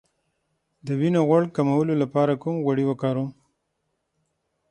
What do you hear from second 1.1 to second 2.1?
غوړ کمولو